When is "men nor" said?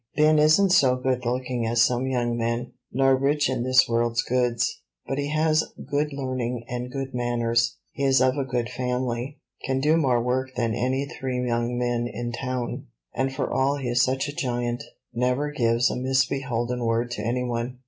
2.35-3.15